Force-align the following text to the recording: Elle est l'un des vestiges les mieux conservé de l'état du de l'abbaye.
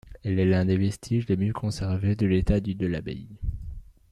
Elle 0.23 0.39
est 0.39 0.47
l'un 0.47 0.65
des 0.65 0.77
vestiges 0.77 1.27
les 1.27 1.37
mieux 1.37 1.53
conservé 1.53 2.15
de 2.15 2.25
l'état 2.25 2.59
du 2.59 2.73
de 2.73 2.87
l'abbaye. 2.87 3.37